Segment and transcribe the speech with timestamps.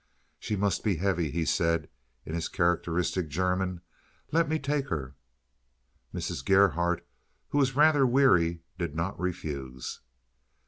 [0.39, 1.87] "She must be heavy," he said,
[2.25, 3.81] in his characteristic German.
[4.31, 5.15] "Let me take her."
[6.11, 6.43] Mrs.
[6.43, 7.05] Gerhardt,
[7.49, 9.99] who was rather weary, did not refuse.